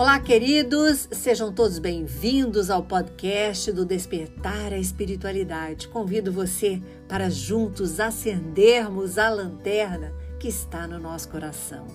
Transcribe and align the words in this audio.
Olá, 0.00 0.18
queridos, 0.18 1.10
sejam 1.12 1.52
todos 1.52 1.78
bem-vindos 1.78 2.70
ao 2.70 2.82
podcast 2.82 3.70
do 3.70 3.84
Despertar 3.84 4.72
a 4.72 4.78
Espiritualidade. 4.78 5.88
Convido 5.88 6.32
você 6.32 6.82
para 7.06 7.28
juntos 7.28 8.00
acendermos 8.00 9.18
a 9.18 9.28
lanterna 9.28 10.10
que 10.38 10.48
está 10.48 10.86
no 10.86 10.98
nosso 10.98 11.28
coração. 11.28 11.86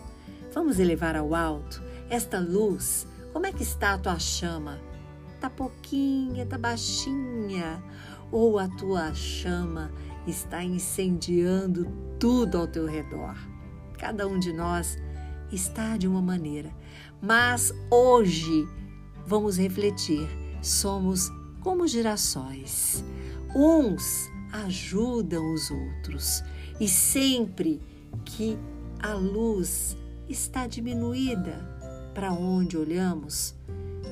Vamos 0.54 0.78
elevar 0.78 1.16
ao 1.16 1.34
alto 1.34 1.82
esta 2.08 2.38
luz. 2.38 3.08
Como 3.34 3.48
é 3.48 3.52
que 3.52 3.64
está 3.64 3.96
a 3.96 3.98
tua 3.98 4.20
chama? 4.20 4.80
Tá 5.42 5.50
pouquinha, 5.50 6.46
tá 6.46 6.60
baixinha? 6.60 7.84
Ou 8.32 8.60
a 8.60 8.68
tua 8.68 9.16
chama 9.16 9.92
está 10.28 10.64
incendiando 10.64 11.92
tudo 12.20 12.60
ao 12.60 12.68
teu 12.68 12.86
redor? 12.86 13.36
Cada 13.98 14.28
um 14.28 14.38
de 14.38 14.54
nós 14.54 14.96
está 15.52 15.98
de 15.98 16.08
uma 16.08 16.22
maneira 16.22 16.72
mas 17.26 17.74
hoje 17.90 18.68
vamos 19.26 19.58
refletir. 19.58 20.28
Somos 20.62 21.32
como 21.62 21.88
girassóis. 21.88 23.04
Uns 23.56 24.30
ajudam 24.52 25.52
os 25.52 25.72
outros 25.72 26.44
e 26.80 26.88
sempre 26.88 27.82
que 28.24 28.58
a 29.02 29.14
luz 29.14 29.98
está 30.30 30.68
diminuída 30.68 31.68
para 32.14 32.32
onde 32.32 32.78
olhamos, 32.78 33.56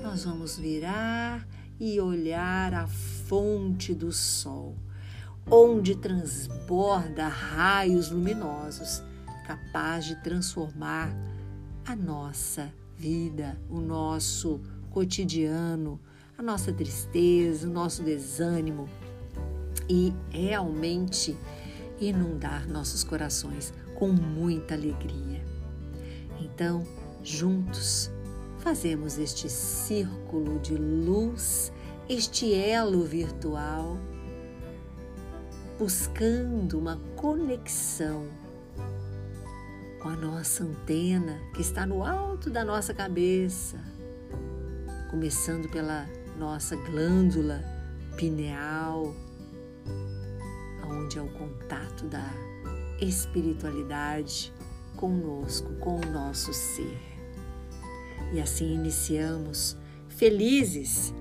nós 0.02 0.26
vamos 0.26 0.58
virar 0.58 1.48
e 1.80 2.00
olhar 2.00 2.74
a 2.74 2.88
fonte 2.88 3.94
do 3.94 4.12
sol, 4.12 4.76
onde 5.50 5.96
transborda 5.96 7.28
raios 7.28 8.10
luminosos, 8.10 9.04
capaz 9.46 10.06
de 10.06 10.16
transformar 10.24 11.16
a 11.86 11.96
nossa 11.96 12.74
vida, 12.98 13.60
o 13.70 13.80
nosso 13.80 14.62
cotidiano, 14.90 16.00
a 16.38 16.44
nossa 16.44 16.72
tristeza, 16.72 17.68
o 17.68 17.72
nosso 17.72 18.04
desânimo 18.04 18.90
e 19.90 20.14
realmente 20.30 21.38
inundar 22.00 22.68
nossos 22.68 23.04
corações 23.04 23.74
com 23.96 24.10
muita 24.10 24.74
alegria. 24.74 25.44
Então, 26.40 26.86
juntos, 27.24 28.12
fazemos 28.60 29.18
este 29.18 29.50
círculo 29.50 30.60
de 30.60 30.76
luz, 30.76 31.72
este 32.08 32.54
elo 32.54 33.04
virtual, 33.04 33.98
buscando 35.78 36.78
uma 36.80 37.00
conexão 37.16 38.43
com 40.04 40.10
a 40.10 40.18
nossa 40.18 40.66
antena 40.66 41.40
que 41.54 41.62
está 41.62 41.86
no 41.86 42.04
alto 42.04 42.50
da 42.50 42.66
nossa 42.66 42.94
cabeça, 42.94 43.80
começando 45.10 45.70
pela 45.70 46.06
nossa 46.38 46.76
glândula 46.76 47.64
pineal, 48.18 49.16
onde 50.86 51.18
é 51.18 51.22
o 51.22 51.30
contato 51.30 52.04
da 52.08 52.30
espiritualidade 53.00 54.54
conosco, 54.98 55.72
com 55.76 55.96
o 56.02 56.12
nosso 56.12 56.54
ser. 56.54 57.00
E 58.34 58.42
assim 58.42 58.74
iniciamos 58.74 59.78
felizes, 60.10 61.14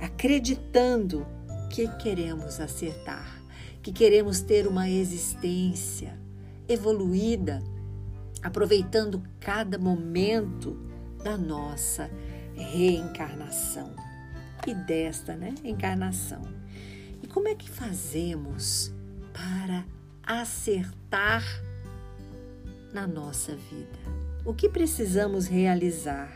acreditando 0.00 1.26
que 1.68 1.88
queremos 1.96 2.60
acertar, 2.60 3.42
que 3.82 3.92
queremos 3.92 4.40
ter 4.40 4.68
uma 4.68 4.88
existência 4.88 6.16
evoluída 6.68 7.60
aproveitando 8.44 9.22
cada 9.40 9.78
momento 9.78 10.76
da 11.24 11.38
nossa 11.38 12.10
reencarnação 12.54 13.96
e 14.66 14.74
desta 14.74 15.34
né, 15.34 15.54
encarnação. 15.64 16.42
E 17.22 17.26
como 17.26 17.48
é 17.48 17.54
que 17.54 17.70
fazemos 17.70 18.92
para 19.32 19.86
acertar 20.22 21.42
na 22.92 23.06
nossa 23.06 23.56
vida? 23.56 23.98
O 24.44 24.52
que 24.52 24.68
precisamos 24.68 25.46
realizar? 25.46 26.30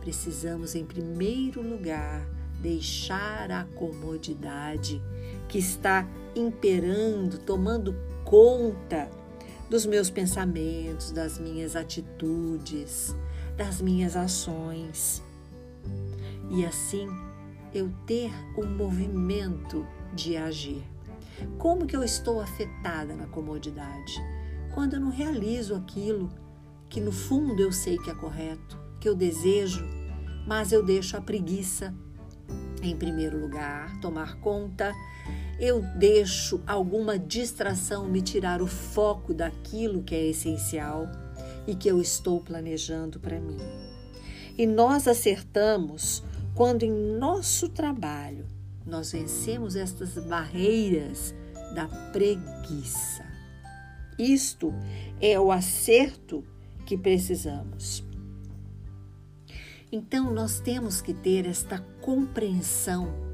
Precisamos, 0.00 0.74
em 0.74 0.84
primeiro 0.84 1.62
lugar, 1.62 2.26
deixar 2.60 3.52
a 3.52 3.64
comodidade 3.76 5.00
que 5.48 5.58
está 5.58 6.08
imperando, 6.34 7.38
tomando 7.38 7.94
conta 8.24 9.08
dos 9.68 9.86
meus 9.86 10.10
pensamentos, 10.10 11.12
das 11.12 11.38
minhas 11.38 11.76
atitudes, 11.76 13.14
das 13.56 13.80
minhas 13.80 14.16
ações. 14.16 15.22
E 16.50 16.64
assim 16.64 17.08
eu 17.74 17.90
ter 18.06 18.30
o 18.56 18.64
um 18.64 18.76
movimento 18.76 19.86
de 20.14 20.36
agir. 20.36 20.84
Como 21.58 21.86
que 21.86 21.96
eu 21.96 22.04
estou 22.04 22.40
afetada 22.40 23.14
na 23.14 23.26
comodidade? 23.26 24.22
Quando 24.74 24.94
eu 24.94 25.00
não 25.00 25.10
realizo 25.10 25.74
aquilo 25.74 26.30
que 26.88 27.00
no 27.00 27.12
fundo 27.12 27.60
eu 27.62 27.72
sei 27.72 27.96
que 27.98 28.10
é 28.10 28.14
correto, 28.14 28.78
que 29.00 29.08
eu 29.08 29.14
desejo, 29.14 29.84
mas 30.46 30.72
eu 30.72 30.84
deixo 30.84 31.16
a 31.16 31.20
preguiça 31.20 31.94
em 32.82 32.96
primeiro 32.96 33.40
lugar, 33.40 33.98
tomar 34.00 34.36
conta 34.40 34.92
eu 35.58 35.80
deixo 35.96 36.60
alguma 36.66 37.18
distração 37.18 38.08
me 38.08 38.20
tirar 38.20 38.60
o 38.60 38.66
foco 38.66 39.32
daquilo 39.32 40.02
que 40.02 40.14
é 40.14 40.26
essencial 40.26 41.08
e 41.66 41.74
que 41.74 41.88
eu 41.88 42.00
estou 42.00 42.40
planejando 42.40 43.20
para 43.20 43.40
mim. 43.40 43.58
E 44.58 44.66
nós 44.66 45.06
acertamos 45.06 46.22
quando 46.54 46.82
em 46.82 46.92
nosso 46.92 47.68
trabalho 47.68 48.46
nós 48.84 49.12
vencemos 49.12 49.76
estas 49.76 50.14
barreiras 50.26 51.34
da 51.74 51.86
preguiça. 52.12 53.24
Isto 54.18 54.74
é 55.20 55.38
o 55.38 55.50
acerto 55.50 56.44
que 56.84 56.98
precisamos. 56.98 58.04
Então 59.90 60.32
nós 60.32 60.58
temos 60.58 61.00
que 61.00 61.14
ter 61.14 61.46
esta 61.46 61.78
compreensão 62.00 63.31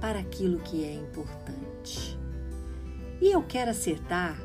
para 0.00 0.18
aquilo 0.20 0.58
que 0.60 0.84
é 0.84 0.94
importante. 0.94 2.18
E 3.20 3.32
eu 3.32 3.42
quero 3.42 3.70
acertar 3.70 4.40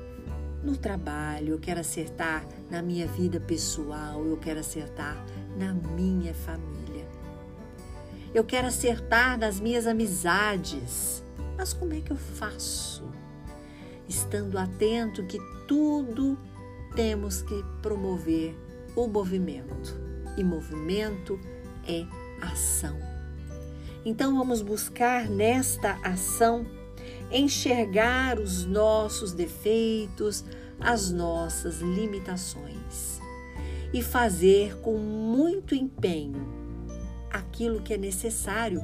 no 0.63 0.77
trabalho, 0.77 1.53
eu 1.53 1.59
quero 1.59 1.79
acertar 1.79 2.45
na 2.69 2.81
minha 2.81 3.05
vida 3.05 3.39
pessoal, 3.39 4.25
eu 4.25 4.37
quero 4.37 4.59
acertar 4.59 5.23
na 5.57 5.73
minha 5.73 6.33
família. 6.33 7.05
Eu 8.33 8.43
quero 8.43 8.67
acertar 8.67 9.37
nas 9.37 9.59
minhas 9.59 9.85
amizades. 9.85 11.23
Mas 11.55 11.71
como 11.71 11.93
é 11.93 12.01
que 12.01 12.11
eu 12.11 12.17
faço? 12.17 13.03
Estando 14.09 14.57
atento 14.57 15.23
que 15.25 15.37
tudo 15.67 16.37
temos 16.95 17.43
que 17.43 17.63
promover 17.81 18.57
o 18.95 19.07
movimento. 19.07 20.01
E 20.35 20.43
movimento 20.43 21.39
é 21.87 22.05
ação. 22.41 23.12
Então 24.05 24.35
vamos 24.37 24.61
buscar 24.61 25.29
nesta 25.29 25.93
ação 26.03 26.65
enxergar 27.31 28.39
os 28.39 28.65
nossos 28.65 29.33
defeitos, 29.33 30.43
as 30.79 31.11
nossas 31.11 31.79
limitações 31.79 33.19
e 33.93 34.01
fazer 34.01 34.77
com 34.81 34.97
muito 34.97 35.73
empenho 35.73 36.47
aquilo 37.31 37.81
que 37.81 37.93
é 37.93 37.97
necessário 37.97 38.81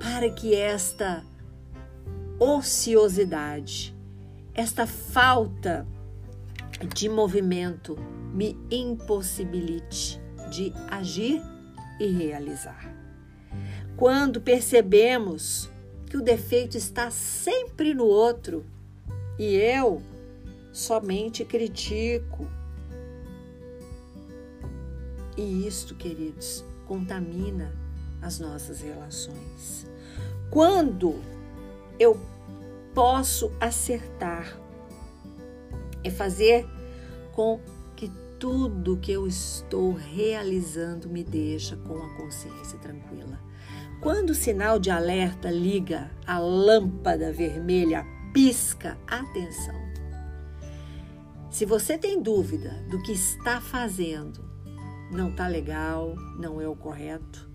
para 0.00 0.30
que 0.30 0.54
esta 0.54 1.24
ociosidade, 2.38 3.94
esta 4.54 4.86
falta 4.86 5.86
de 6.94 7.08
movimento 7.08 7.96
me 8.32 8.58
impossibilite 8.70 10.20
de 10.50 10.72
agir 10.90 11.42
e 11.98 12.06
realizar. 12.06 12.95
Quando 13.96 14.40
percebemos 14.40 15.70
que 16.06 16.16
o 16.16 16.22
defeito 16.22 16.76
está 16.76 17.10
sempre 17.10 17.94
no 17.94 18.04
outro 18.04 18.64
e 19.38 19.54
eu 19.56 20.02
somente 20.72 21.44
critico. 21.44 22.46
E 25.36 25.66
isto, 25.66 25.94
queridos, 25.94 26.64
contamina 26.86 27.72
as 28.20 28.38
nossas 28.38 28.80
relações. 28.80 29.86
Quando 30.50 31.20
eu 31.98 32.20
posso 32.94 33.50
acertar 33.60 34.58
é 36.04 36.10
fazer 36.10 36.66
com 37.32 37.60
que 37.96 38.10
tudo 38.38 38.96
que 38.96 39.12
eu 39.12 39.26
estou 39.26 39.92
realizando 39.92 41.08
me 41.08 41.24
deixa 41.24 41.76
com 41.76 41.96
a 41.96 42.16
consciência 42.16 42.78
tranquila. 42.78 43.45
Quando 44.00 44.30
o 44.30 44.34
sinal 44.34 44.78
de 44.78 44.90
alerta 44.90 45.50
liga, 45.50 46.10
a 46.26 46.38
lâmpada 46.38 47.32
vermelha 47.32 48.04
pisca, 48.32 48.98
atenção. 49.06 49.74
Se 51.50 51.64
você 51.64 51.96
tem 51.96 52.22
dúvida 52.22 52.70
do 52.90 53.02
que 53.02 53.12
está 53.12 53.60
fazendo, 53.60 54.44
não 55.10 55.32
tá 55.32 55.48
legal, 55.48 56.14
não 56.38 56.60
é 56.60 56.68
o 56.68 56.76
correto. 56.76 57.48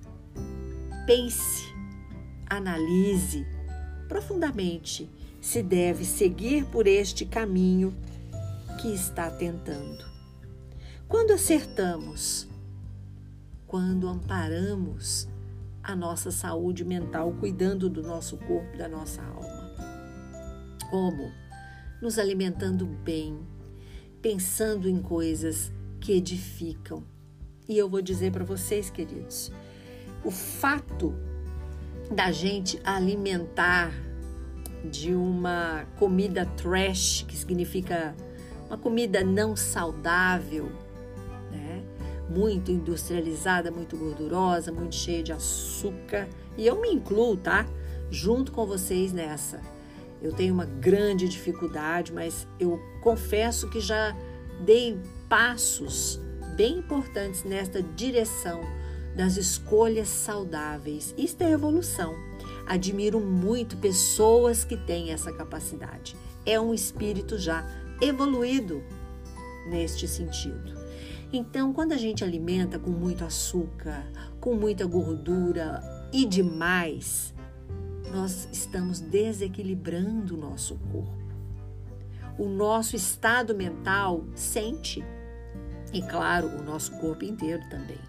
Pense, 1.06 1.72
analise 2.50 3.46
profundamente 4.08 5.10
se 5.40 5.64
deve 5.64 6.04
seguir 6.04 6.66
por 6.66 6.88
este 6.88 7.26
caminho 7.26 7.96
que 8.82 8.94
está 8.94 9.30
tentando. 9.30 10.04
Quando 11.08 11.32
acertamos, 11.32 12.48
quando 13.68 14.10
amparamos 14.10 15.28
a 15.84 15.96
nossa 15.96 16.32
saúde 16.32 16.86
mental, 16.86 17.34
cuidando 17.40 17.90
do 17.90 18.02
nosso 18.02 18.38
corpo, 18.38 18.78
da 18.78 18.88
nossa 18.88 19.22
alma. 19.24 19.72
Como? 20.90 21.32
Nos 22.02 22.20
alimentando 22.20 22.86
bem, 22.86 23.40
pensando 24.22 24.90
em 24.90 25.02
coisas 25.02 25.72
que 26.00 26.14
edificam. 26.14 27.04
E 27.68 27.78
eu 27.78 27.90
vou 27.90 28.02
dizer 28.02 28.32
para 28.32 28.44
vocês, 28.44 28.90
queridos, 28.90 29.52
o 30.24 30.32
fato 30.32 31.14
da 32.14 32.32
gente 32.32 32.80
alimentar 32.84 33.94
de 34.90 35.14
uma 35.14 35.86
comida 35.98 36.46
trash, 36.46 37.24
que 37.28 37.36
significa 37.36 38.16
uma 38.68 38.78
comida 38.78 39.24
não 39.24 39.56
saudável? 39.56 40.72
Muito 42.32 42.72
industrializada, 42.72 43.70
muito 43.70 43.98
gordurosa, 43.98 44.72
muito 44.72 44.96
cheia 44.96 45.22
de 45.22 45.34
açúcar. 45.34 46.28
E 46.58 46.66
eu 46.66 46.80
me 46.80 46.90
incluo, 46.90 47.36
tá? 47.36 47.66
Junto 48.10 48.52
com 48.52 48.66
vocês 48.66 49.12
nessa. 49.12 49.62
Eu 50.22 50.32
tenho 50.32 50.54
uma 50.54 50.66
grande 50.66 51.28
dificuldade, 51.28 52.14
mas 52.14 52.48
eu 52.60 52.80
confesso 53.02 53.70
que 53.70 53.80
já 53.80 54.16
dei 54.64 55.00
passos 55.28 56.20
bem 56.56 56.78
importantes 56.78 57.44
nesta 57.44 57.82
direção 57.82 58.62
das 59.16 59.36
escolhas 59.36 60.08
saudáveis. 60.08 61.14
Isto 61.18 61.42
é 61.44 61.52
evolução. 61.52 62.16
Admiro 62.66 63.20
muito 63.20 63.76
pessoas 63.78 64.64
que 64.64 64.78
têm 64.78 65.12
essa 65.12 65.34
capacidade. 65.34 66.16
É 66.46 66.60
um 66.60 66.74
espírito 66.74 67.38
já 67.38 67.66
evoluído 68.02 68.84
neste 69.70 70.08
sentido. 70.08 70.81
Então, 71.34 71.72
quando 71.72 71.94
a 71.94 71.98
gente 71.98 72.26
alimenta 72.26 72.78
com 72.78 72.90
muito 72.90 73.24
açúcar, 73.24 74.06
com 74.42 74.54
muita 74.54 74.86
gordura 74.86 75.82
e 76.12 76.26
demais, 76.26 77.34
nós 78.12 78.50
estamos 78.52 79.00
desequilibrando 79.00 80.36
o 80.36 80.38
nosso 80.38 80.76
corpo. 80.92 81.22
O 82.38 82.50
nosso 82.50 82.98
estado 82.98 83.56
mental 83.56 84.26
sente, 84.36 85.04
e 85.94 86.02
claro, 86.02 86.48
o 86.48 86.64
nosso 86.64 86.92
corpo 87.00 87.24
inteiro 87.24 87.62
também, 87.70 88.00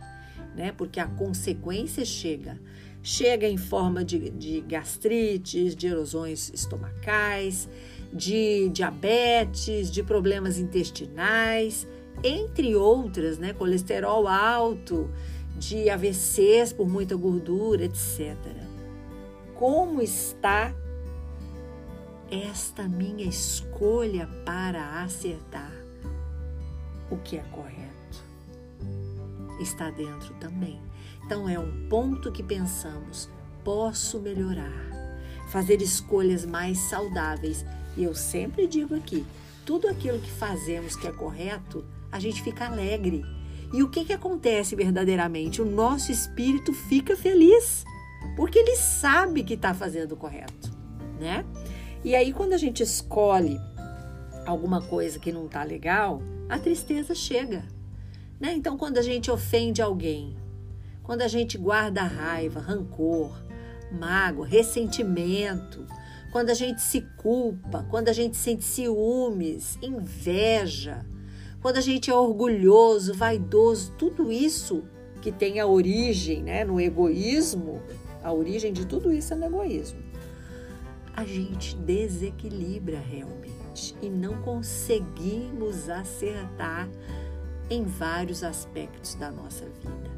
né? 0.56 0.72
Porque 0.72 0.98
a 0.98 1.06
consequência 1.06 2.04
chega. 2.04 2.58
Chega 3.04 3.48
em 3.48 3.56
forma 3.56 4.04
de, 4.04 4.30
de 4.30 4.60
gastrites, 4.60 5.74
de 5.74 5.88
erosões 5.88 6.52
estomacais, 6.54 7.68
de 8.12 8.68
diabetes, 8.68 9.90
de 9.90 10.04
problemas 10.04 10.56
intestinais, 10.56 11.86
entre 12.22 12.74
outras, 12.76 13.38
né? 13.38 13.52
Colesterol 13.52 14.26
alto, 14.28 15.10
de 15.56 15.88
AVCs 15.90 16.72
por 16.72 16.88
muita 16.88 17.14
gordura, 17.14 17.84
etc. 17.84 18.36
Como 19.54 20.00
está 20.02 20.74
esta 22.30 22.88
minha 22.88 23.26
escolha 23.26 24.26
para 24.44 25.02
acertar 25.02 25.72
o 27.10 27.16
que 27.18 27.36
é 27.36 27.42
correto? 27.52 27.92
Está 29.60 29.90
dentro 29.90 30.34
também. 30.40 30.80
Então 31.24 31.48
é 31.48 31.58
um 31.58 31.88
ponto 31.88 32.32
que 32.32 32.42
pensamos, 32.42 33.28
posso 33.62 34.18
melhorar, 34.18 34.90
fazer 35.50 35.80
escolhas 35.80 36.44
mais 36.44 36.78
saudáveis 36.78 37.64
e 37.96 38.04
eu 38.04 38.14
sempre 38.14 38.66
digo 38.66 38.94
aqui: 38.94 39.24
tudo 39.64 39.88
aquilo 39.88 40.18
que 40.18 40.30
fazemos 40.30 40.96
que 40.96 41.06
é 41.06 41.12
correto, 41.12 41.84
a 42.12 42.20
gente 42.20 42.42
fica 42.42 42.66
alegre. 42.66 43.24
E 43.72 43.82
o 43.82 43.88
que, 43.88 44.04
que 44.04 44.12
acontece 44.12 44.76
verdadeiramente? 44.76 45.62
O 45.62 45.64
nosso 45.64 46.12
espírito 46.12 46.74
fica 46.74 47.16
feliz, 47.16 47.84
porque 48.36 48.58
ele 48.58 48.76
sabe 48.76 49.42
que 49.42 49.54
está 49.54 49.72
fazendo 49.72 50.12
o 50.12 50.16
correto, 50.16 50.70
né? 51.18 51.44
E 52.04 52.14
aí, 52.14 52.32
quando 52.32 52.52
a 52.52 52.58
gente 52.58 52.82
escolhe 52.82 53.58
alguma 54.44 54.82
coisa 54.82 55.18
que 55.18 55.32
não 55.32 55.46
está 55.46 55.62
legal, 55.62 56.22
a 56.48 56.58
tristeza 56.58 57.14
chega. 57.14 57.64
Né? 58.38 58.52
Então, 58.54 58.76
quando 58.76 58.98
a 58.98 59.02
gente 59.02 59.30
ofende 59.30 59.80
alguém, 59.80 60.36
quando 61.02 61.22
a 61.22 61.28
gente 61.28 61.56
guarda 61.56 62.02
raiva, 62.02 62.60
rancor, 62.60 63.40
mágoa, 63.92 64.46
ressentimento, 64.46 65.86
quando 66.32 66.50
a 66.50 66.54
gente 66.54 66.82
se 66.82 67.02
culpa, 67.18 67.86
quando 67.88 68.08
a 68.08 68.12
gente 68.12 68.36
sente 68.36 68.64
ciúmes, 68.64 69.78
inveja, 69.80 71.06
quando 71.62 71.76
a 71.76 71.80
gente 71.80 72.10
é 72.10 72.14
orgulhoso, 72.14 73.14
vaidoso, 73.14 73.92
tudo 73.92 74.30
isso 74.30 74.84
que 75.22 75.32
tem 75.32 75.60
a 75.60 75.66
origem 75.66 76.42
né, 76.42 76.64
no 76.64 76.80
egoísmo, 76.80 77.80
a 78.22 78.32
origem 78.32 78.72
de 78.72 78.84
tudo 78.84 79.12
isso 79.12 79.32
é 79.32 79.36
no 79.36 79.46
egoísmo. 79.46 80.02
A 81.14 81.24
gente 81.24 81.76
desequilibra 81.76 82.98
realmente 82.98 83.94
e 84.02 84.10
não 84.10 84.42
conseguimos 84.42 85.88
acertar 85.88 86.88
em 87.70 87.84
vários 87.84 88.42
aspectos 88.42 89.14
da 89.14 89.30
nossa 89.30 89.64
vida. 89.64 90.10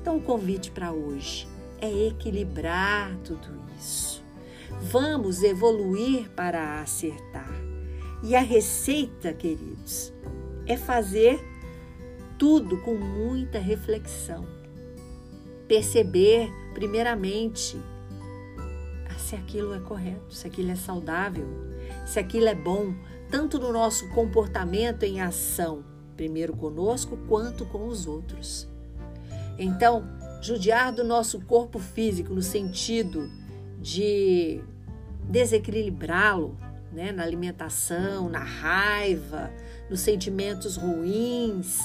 Então, 0.00 0.18
o 0.18 0.22
convite 0.22 0.70
para 0.70 0.92
hoje 0.92 1.48
é 1.80 2.08
equilibrar 2.08 3.16
tudo 3.24 3.48
isso 3.78 4.22
Vamos 4.80 5.42
evoluir 5.42 6.30
para 6.30 6.80
acertar. 6.80 7.50
E 8.22 8.34
a 8.34 8.40
receita, 8.40 9.32
queridos, 9.32 10.12
é 10.66 10.76
fazer 10.76 11.40
tudo 12.38 12.78
com 12.78 12.94
muita 12.94 13.58
reflexão. 13.58 14.46
Perceber, 15.68 16.50
primeiramente, 16.74 17.78
se 19.32 19.36
aquilo 19.36 19.72
é 19.72 19.80
correto, 19.80 20.34
se 20.34 20.46
aquilo 20.46 20.70
é 20.70 20.74
saudável, 20.74 21.46
se 22.04 22.18
aquilo 22.18 22.48
é 22.48 22.54
bom, 22.54 22.94
tanto 23.30 23.58
no 23.58 23.72
nosso 23.72 24.06
comportamento 24.10 25.04
em 25.04 25.22
ação, 25.22 25.82
primeiro 26.16 26.54
conosco, 26.54 27.16
quanto 27.28 27.64
com 27.64 27.88
os 27.88 28.06
outros. 28.06 28.68
Então, 29.58 30.04
judiar 30.42 30.92
do 30.92 31.02
nosso 31.02 31.40
corpo 31.40 31.78
físico 31.78 32.34
no 32.34 32.42
sentido 32.42 33.30
de 33.80 34.62
desequilibrá-lo 35.24 36.54
né, 36.92 37.10
na 37.10 37.22
alimentação, 37.22 38.28
na 38.28 38.44
raiva, 38.44 39.50
nos 39.92 40.00
sentimentos 40.00 40.76
ruins, 40.76 41.78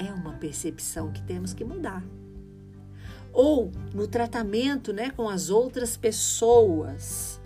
é 0.00 0.10
uma 0.10 0.32
percepção 0.32 1.12
que 1.12 1.20
temos 1.20 1.52
que 1.52 1.66
mudar. 1.66 2.02
Ou 3.30 3.70
no 3.92 4.08
tratamento 4.08 4.90
né, 4.90 5.10
com 5.10 5.28
as 5.28 5.50
outras 5.50 5.98
pessoas. 5.98 7.38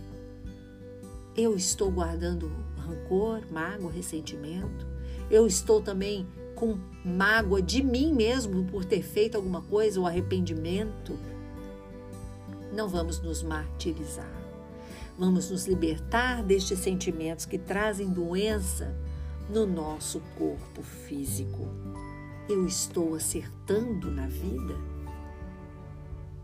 Eu 1.37 1.57
estou 1.57 1.91
guardando 1.91 2.53
rancor, 2.77 3.43
mágoa, 3.51 3.91
ressentimento. 3.91 4.87
Eu 5.29 5.45
estou 5.45 5.83
também 5.83 6.25
com 6.55 6.79
mágoa 7.05 7.61
de 7.61 7.83
mim 7.83 8.15
mesmo 8.15 8.65
por 8.67 8.85
ter 8.85 9.03
feito 9.03 9.35
alguma 9.35 9.61
coisa, 9.63 10.01
o 10.01 10.07
arrependimento. 10.07 11.19
Não 12.73 12.89
vamos 12.89 13.21
nos 13.21 13.43
martirizar. 13.43 14.41
Vamos 15.19 15.51
nos 15.51 15.67
libertar 15.67 16.45
destes 16.45 16.79
sentimentos 16.79 17.45
que 17.45 17.59
trazem 17.59 18.09
doença 18.09 18.97
no 19.51 19.67
nosso 19.67 20.21
corpo 20.39 20.81
físico. 20.83 21.69
Eu 22.49 22.67
estou 22.67 23.15
acertando 23.17 24.11
na 24.11 24.27
vida? 24.27 24.75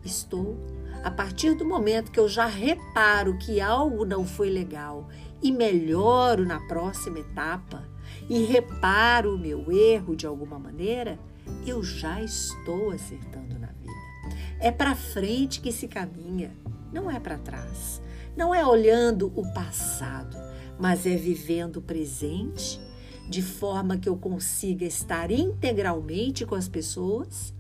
Estou. 0.05 0.57
A 1.05 1.11
partir 1.11 1.55
do 1.55 1.65
momento 1.65 2.11
que 2.11 2.19
eu 2.19 2.29
já 2.29 2.47
reparo 2.47 3.39
que 3.39 3.61
algo 3.61 4.05
não 4.05 4.27
foi 4.27 4.51
legal 4.51 5.09
e 5.41 5.53
melhoro 5.53 6.45
na 6.45 6.61
próxima 6.67 7.21
etapa 7.21 7.85
e 8.29 8.45
reparo 8.45 9.35
o 9.35 9.39
meu 9.39 9.71
erro 9.71 10.17
de 10.17 10.27
alguma 10.27 10.59
maneira, 10.59 11.19
eu 11.65 11.83
já 11.83 12.21
estou 12.21 12.91
acertando 12.91 13.57
na 13.59 13.69
vida. 13.69 13.93
É 14.59 14.73
para 14.73 14.97
frente 14.97 15.61
que 15.61 15.71
se 15.71 15.87
caminha, 15.87 16.57
não 16.93 17.09
é 17.09 17.21
para 17.21 17.39
trás. 17.39 18.03
Não 18.37 18.55
é 18.55 18.67
olhando 18.67 19.33
o 19.35 19.53
passado, 19.55 20.37
mas 20.79 21.07
é 21.07 21.17
vivendo 21.17 21.77
o 21.77 21.83
presente 21.83 22.86
de 23.28 23.42
forma 23.42 23.99
que 23.99 24.09
eu 24.09 24.16
consiga 24.16 24.85
estar 24.85 25.30
integralmente 25.30 26.47
com 26.47 26.54
as 26.54 26.68
pessoas, 26.68 27.54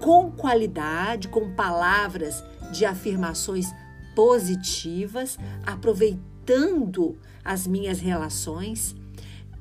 com 0.00 0.30
qualidade, 0.30 1.28
com 1.28 1.54
palavras 1.54 2.42
de 2.72 2.84
afirmações 2.84 3.72
positivas, 4.14 5.38
aproveitando 5.64 7.16
as 7.44 7.66
minhas 7.66 8.00
relações, 8.00 8.96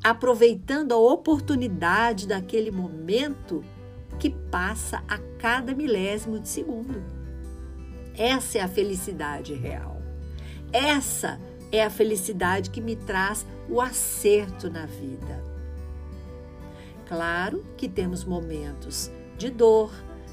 aproveitando 0.04 0.94
a 0.94 0.98
oportunidade 0.98 2.28
daquele 2.28 2.72
momento 2.72 3.64
que 4.20 4.30
passa 4.30 5.04
a 5.08 5.18
cada 5.38 5.76
milésimo 5.76 6.40
de 6.40 6.50
segundo. 6.50 7.04
Essa 8.18 8.58
é 8.58 8.62
a 8.62 8.68
felicidade 8.68 9.54
real. 9.54 10.02
Essa 10.74 11.40
é 11.40 11.57
a 11.84 11.90
felicidade 11.90 12.70
que 12.70 12.82
me 12.82 12.96
traz 12.96 13.46
o 13.70 13.82
acerto 13.82 14.70
na 14.70 14.86
vida. 14.86 15.44
Claro 17.08 17.64
que 17.78 17.88
temos 17.88 18.24
momentos 18.24 19.12
de 19.38 19.50
dor, 19.50 19.92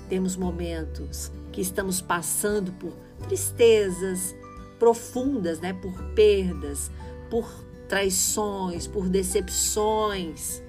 temos 0.09 0.37
momentos 0.37 1.31
que 1.53 1.61
estamos 1.61 2.00
passando 2.00 2.73
por 2.73 2.93
tristezas 3.26 4.35
profundas, 4.79 5.61
né? 5.61 5.73
Por 5.73 5.93
perdas, 6.14 6.91
por 7.31 7.49
traições, 7.88 8.87
por 8.87 9.09
decepções, 9.09 10.62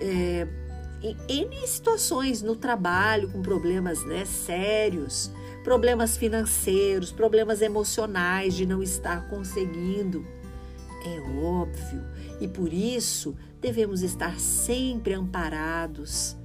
é, 0.00 0.46
em, 1.28 1.66
situações 1.66 2.42
no 2.42 2.56
trabalho 2.56 3.30
com 3.30 3.42
problemas 3.42 4.04
né, 4.04 4.24
sérios, 4.24 5.30
problemas 5.68 6.16
financeiros, 6.16 7.12
problemas 7.12 7.60
emocionais 7.60 8.54
de 8.54 8.64
não 8.64 8.82
estar 8.82 9.28
conseguindo. 9.28 10.26
É 11.04 11.20
óbvio, 11.44 12.02
e 12.40 12.48
por 12.48 12.72
isso 12.72 13.36
devemos 13.60 14.00
estar 14.00 14.40
sempre 14.40 15.12
amparados 15.12 16.38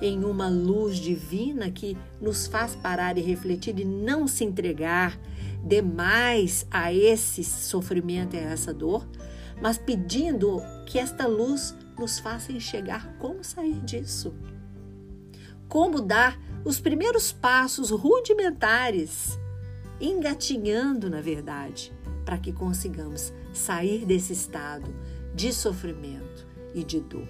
em 0.00 0.24
uma 0.24 0.48
luz 0.48 0.96
divina 0.96 1.70
que 1.70 1.98
nos 2.18 2.46
faz 2.46 2.74
parar 2.74 3.18
e 3.18 3.20
refletir 3.20 3.78
e 3.78 3.84
não 3.84 4.26
se 4.26 4.42
entregar 4.42 5.20
demais 5.62 6.66
a 6.70 6.90
esse 6.94 7.44
sofrimento 7.44 8.36
e 8.36 8.38
a 8.38 8.52
essa 8.52 8.72
dor, 8.72 9.06
mas 9.60 9.76
pedindo 9.76 10.62
que 10.86 10.98
esta 10.98 11.26
luz 11.26 11.76
nos 11.98 12.18
faça 12.18 12.50
enxergar 12.50 13.18
como 13.18 13.44
sair 13.44 13.78
disso. 13.80 14.32
Como 15.68 16.00
dar 16.00 16.38
os 16.64 16.80
primeiros 16.80 17.32
passos 17.32 17.90
rudimentares, 17.90 19.38
engatinhando, 20.00 21.10
na 21.10 21.20
verdade, 21.20 21.92
para 22.24 22.38
que 22.38 22.52
consigamos 22.52 23.32
sair 23.52 24.04
desse 24.04 24.32
estado 24.32 24.94
de 25.34 25.52
sofrimento 25.52 26.46
e 26.74 26.84
de 26.84 27.00
dor. 27.00 27.28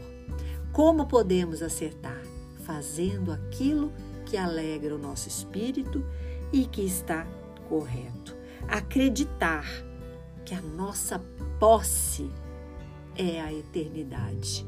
Como 0.72 1.06
podemos 1.06 1.62
acertar? 1.62 2.20
Fazendo 2.64 3.32
aquilo 3.32 3.92
que 4.24 4.36
alegra 4.36 4.94
o 4.94 4.98
nosso 4.98 5.28
espírito 5.28 6.04
e 6.52 6.64
que 6.66 6.82
está 6.82 7.26
correto. 7.68 8.36
Acreditar 8.68 9.66
que 10.44 10.54
a 10.54 10.62
nossa 10.62 11.18
posse 11.58 12.30
é 13.16 13.40
a 13.40 13.52
eternidade. 13.52 14.66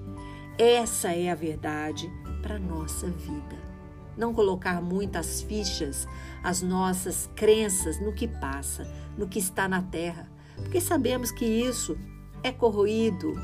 Essa 0.59 1.13
é 1.13 1.31
a 1.31 1.35
verdade 1.35 2.11
para 2.43 2.57
a 2.57 2.61
nossa 2.61 3.07
vida. 3.09 3.74
Não 4.17 4.33
colocar 4.33 4.81
muitas 4.81 5.43
fichas, 5.43 6.07
as 6.43 6.63
nossas 6.63 7.29
crenças 7.35 8.01
no 8.01 8.13
que 8.13 8.29
passa, 8.29 8.87
no 9.17 9.27
que 9.27 9.39
está 9.39 9.69
na 9.69 9.83
terra, 9.83 10.29
porque 10.57 10.81
sabemos 10.81 11.31
que 11.31 11.45
isso 11.45 11.97
é 12.43 12.53
corroído, 12.53 13.35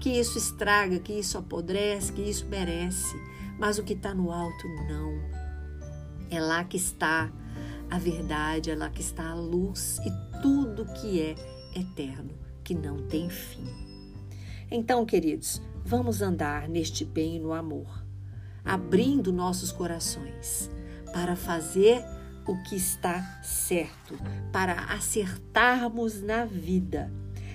que 0.00 0.10
isso 0.10 0.38
estraga, 0.38 0.98
que 0.98 1.12
isso 1.12 1.38
apodrece, 1.38 2.12
que 2.12 2.22
isso 2.22 2.46
merece. 2.46 3.14
Mas 3.58 3.78
o 3.78 3.84
que 3.84 3.92
está 3.92 4.12
no 4.12 4.32
alto, 4.32 4.66
não. 4.88 5.12
É 6.30 6.40
lá 6.40 6.64
que 6.64 6.76
está 6.76 7.30
a 7.90 7.98
verdade, 7.98 8.70
é 8.70 8.74
lá 8.74 8.88
que 8.88 9.02
está 9.02 9.30
a 9.30 9.34
luz 9.34 9.98
e 9.98 10.40
tudo 10.40 10.86
que 10.94 11.20
é 11.20 11.34
eterno, 11.78 12.32
que 12.64 12.74
não 12.74 13.06
tem 13.06 13.28
fim. 13.28 13.68
Então, 14.70 15.04
queridos, 15.04 15.60
vamos 15.84 16.22
andar 16.22 16.68
neste 16.68 17.04
bem 17.04 17.36
e 17.36 17.38
no 17.38 17.52
amor, 17.52 18.01
abrindo 18.64 19.32
nossos 19.32 19.72
corações 19.72 20.70
para 21.12 21.36
fazer 21.36 22.04
o 22.46 22.60
que 22.64 22.76
está 22.76 23.40
certo, 23.42 24.18
para 24.50 24.74
acertarmos 24.86 26.20
na 26.20 26.44
vida, 26.44 27.12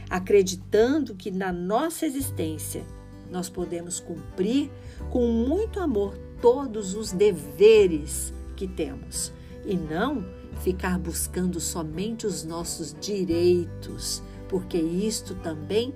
acreditando 0.10 1.16
que 1.16 1.32
na 1.32 1.52
nossa 1.52 2.06
existência 2.06 2.86
nós 3.30 3.50
podemos 3.50 4.00
cumprir 4.00 4.72
com 5.10 5.28
muito 5.28 5.80
amor 5.80 6.18
todos 6.42 6.94
os 6.94 7.12
deveres 7.12 8.34
que 8.56 8.68
temos 8.68 9.34
e 9.66 9.76
não 9.76 10.26
ficar 10.62 10.98
buscando 10.98 11.60
somente 11.60 12.26
os 12.26 12.44
nossos 12.44 12.96
direitos, 13.00 14.24
porque 14.48 14.78
isto 14.78 15.36
também 15.36 15.94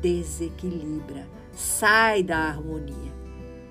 desequilibra, 0.00 1.26
sai 1.52 2.22
da 2.22 2.38
harmonia. 2.38 3.15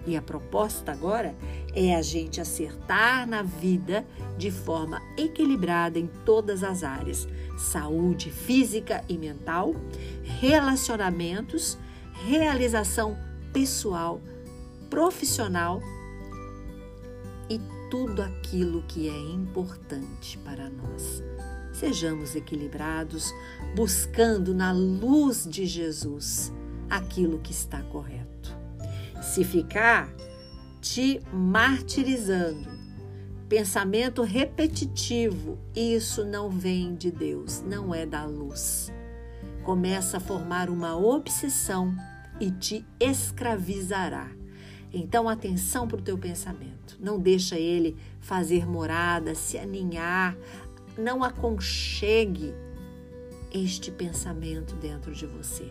E 0.05 0.15
a 0.15 0.21
proposta 0.21 0.91
agora 0.91 1.35
é 1.73 1.95
a 1.95 2.01
gente 2.01 2.39
acertar 2.39 3.27
na 3.27 3.41
vida 3.41 4.05
de 4.37 4.51
forma 4.51 5.01
equilibrada 5.17 5.97
em 5.97 6.07
todas 6.23 6.63
as 6.63 6.83
áreas: 6.83 7.27
saúde 7.57 8.29
física 8.29 9.03
e 9.09 9.17
mental, 9.17 9.75
relacionamentos, 10.23 11.77
realização 12.27 13.17
pessoal, 13.51 14.21
profissional 14.89 15.81
e 17.49 17.59
tudo 17.89 18.21
aquilo 18.21 18.83
que 18.83 19.09
é 19.09 19.33
importante 19.33 20.37
para 20.39 20.69
nós. 20.69 21.23
Sejamos 21.73 22.35
equilibrados, 22.35 23.33
buscando 23.75 24.53
na 24.53 24.71
luz 24.71 25.45
de 25.45 25.65
Jesus 25.65 26.51
aquilo 26.89 27.39
que 27.39 27.51
está 27.51 27.81
correto. 27.83 28.24
Se 29.33 29.43
ficar 29.43 30.09
te 30.81 31.19
martirizando, 31.33 32.69
pensamento 33.49 34.21
repetitivo, 34.21 35.59
isso 35.75 36.23
não 36.23 36.49
vem 36.49 36.95
de 36.95 37.11
Deus, 37.11 37.61
não 37.61 37.93
é 37.93 38.05
da 38.05 38.25
luz. 38.25 38.91
Começa 39.63 40.17
a 40.17 40.21
formar 40.21 40.69
uma 40.69 40.95
obsessão 40.95 41.93
e 42.39 42.51
te 42.51 42.85
escravizará 42.99 44.29
então, 44.97 45.27
atenção 45.27 45.89
para 45.89 45.97
o 45.97 46.01
teu 46.01 46.17
pensamento. 46.17 46.97
Não 47.01 47.19
deixa 47.19 47.59
ele 47.59 47.97
fazer 48.21 48.65
morada, 48.65 49.35
se 49.35 49.57
aninhar. 49.57 50.37
Não 50.97 51.21
aconchegue 51.21 52.53
este 53.53 53.91
pensamento 53.91 54.73
dentro 54.75 55.13
de 55.13 55.25
você. 55.25 55.69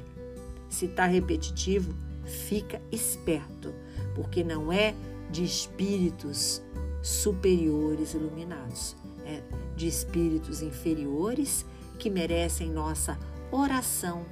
Se 0.68 0.84
está 0.84 1.06
repetitivo, 1.06 1.94
fica 2.25 2.81
esperto, 2.90 3.75
porque 4.14 4.43
não 4.45 4.73
é 4.73 4.95
de 5.31 5.45
espíritos 5.45 6.62
superiores 7.02 8.14
iluminados, 8.14 8.97
é 9.25 9.43
de 9.76 9.87
espíritos 9.87 10.62
inferiores 10.62 11.64
que 11.99 12.09
merecem 12.11 12.71
nossa 12.71 13.19
oração 13.50 14.25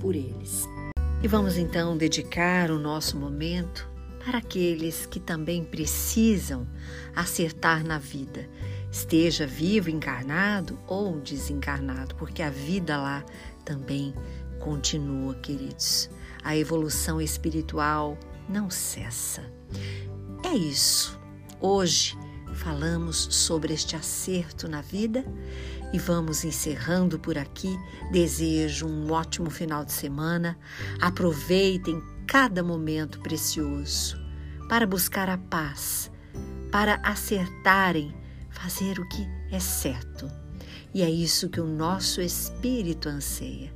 por 0.00 0.14
eles. 0.14 0.68
E 1.22 1.28
vamos 1.28 1.56
então 1.56 1.96
dedicar 1.96 2.70
o 2.70 2.78
nosso 2.78 3.16
momento 3.16 3.88
para 4.24 4.38
aqueles 4.38 5.06
que 5.06 5.20
também 5.20 5.64
precisam 5.64 6.66
acertar 7.14 7.84
na 7.84 7.98
vida, 7.98 8.48
esteja 8.90 9.46
vivo, 9.46 9.90
encarnado 9.90 10.78
ou 10.86 11.20
desencarnado, 11.20 12.14
porque 12.14 12.42
a 12.42 12.50
vida 12.50 12.96
lá 12.96 13.24
também 13.64 14.14
continua, 14.58 15.34
queridos. 15.36 16.08
A 16.44 16.56
evolução 16.56 17.20
espiritual 17.20 18.18
não 18.48 18.68
cessa. 18.70 19.42
É 20.44 20.54
isso. 20.54 21.18
Hoje 21.60 22.16
falamos 22.54 23.28
sobre 23.30 23.72
este 23.72 23.96
acerto 23.96 24.68
na 24.68 24.80
vida 24.80 25.24
e 25.92 25.98
vamos 25.98 26.44
encerrando 26.44 27.18
por 27.18 27.38
aqui. 27.38 27.78
Desejo 28.10 28.86
um 28.86 29.10
ótimo 29.12 29.50
final 29.50 29.84
de 29.84 29.92
semana. 29.92 30.58
Aproveitem 31.00 32.02
cada 32.26 32.62
momento 32.62 33.20
precioso 33.20 34.18
para 34.68 34.86
buscar 34.86 35.28
a 35.28 35.38
paz, 35.38 36.10
para 36.70 36.96
acertarem, 37.02 38.14
fazer 38.50 38.98
o 38.98 39.08
que 39.08 39.26
é 39.50 39.60
certo. 39.60 40.30
E 40.94 41.02
é 41.02 41.10
isso 41.10 41.48
que 41.48 41.60
o 41.60 41.66
nosso 41.66 42.20
espírito 42.20 43.08
anseia, 43.08 43.72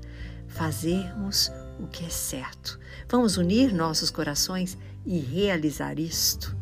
fazermos 0.49 1.51
o 1.79 1.87
que 1.87 2.05
é 2.05 2.09
certo. 2.09 2.79
Vamos 3.09 3.37
unir 3.37 3.73
nossos 3.73 4.11
corações 4.11 4.77
e 5.05 5.19
realizar 5.19 5.99
isto. 5.99 6.57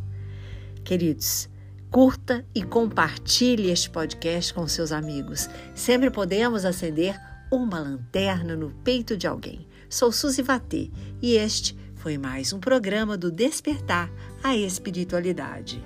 Queridos, 0.84 1.48
curta 1.90 2.44
e 2.54 2.62
compartilhe 2.62 3.70
este 3.70 3.88
podcast 3.90 4.52
com 4.52 4.66
seus 4.66 4.92
amigos. 4.92 5.48
Sempre 5.74 6.10
podemos 6.10 6.64
acender 6.64 7.18
uma 7.50 7.78
lanterna 7.78 8.56
no 8.56 8.70
peito 8.82 9.16
de 9.16 9.26
alguém. 9.26 9.66
Sou 9.88 10.10
Suzy 10.10 10.42
Vatê 10.42 10.90
e 11.22 11.36
este 11.36 11.76
foi 11.94 12.18
mais 12.18 12.52
um 12.52 12.60
programa 12.60 13.16
do 13.16 13.30
Despertar 13.30 14.10
a 14.42 14.54
Espiritualidade. 14.56 15.82